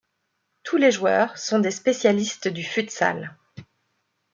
[0.63, 3.37] Tous les joueurs sont des spécialistes du futsal.